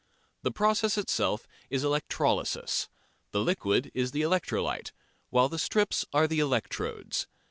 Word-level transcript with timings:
The 0.41 0.49
process 0.49 0.97
itself 0.97 1.47
is 1.69 1.83
electrolysis; 1.83 2.89
the 3.29 3.39
liquid 3.39 3.91
is 3.93 4.09
the 4.13 4.23
electrolyte, 4.23 4.93
while 5.29 5.47
the 5.47 5.59
strips 5.59 6.05
are 6.11 6.25
the 6.27 6.39
electrodes. 6.39 7.27